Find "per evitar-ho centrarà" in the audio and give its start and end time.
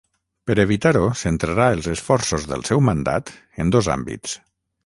0.51-1.67